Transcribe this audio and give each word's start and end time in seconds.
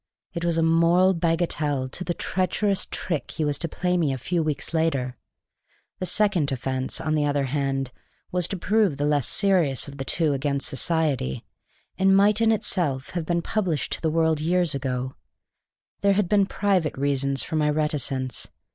It 0.33 0.43
was 0.43 0.57
a 0.57 0.63
moral 0.63 1.13
bagatelle 1.13 1.87
to 1.89 2.03
the 2.03 2.15
treacherous 2.15 2.87
trick 2.89 3.29
he 3.29 3.45
was 3.45 3.59
to 3.59 3.69
play 3.69 3.97
me 3.97 4.11
a 4.11 4.17
few 4.17 4.41
weeks 4.41 4.73
later. 4.73 5.15
The 5.99 6.07
second 6.07 6.51
offence, 6.51 6.99
on 6.99 7.13
the 7.13 7.25
other 7.25 7.43
hand, 7.43 7.91
was 8.31 8.47
to 8.47 8.57
prove 8.57 8.97
the 8.97 9.05
less 9.05 9.27
serious 9.27 9.87
of 9.87 9.97
the 9.97 10.03
two 10.03 10.33
against 10.33 10.67
society, 10.67 11.45
and 11.99 12.17
might 12.17 12.41
in 12.41 12.51
itself 12.51 13.11
have 13.11 13.27
been 13.27 13.43
published 13.43 13.91
to 13.93 14.01
the 14.01 14.09
world 14.09 14.41
years 14.41 14.73
ago. 14.73 15.13
There 16.01 16.13
have 16.13 16.27
been 16.27 16.47
private 16.47 16.97
reasons 16.97 17.43
for 17.43 17.55
my 17.55 17.69
reticence. 17.69 18.49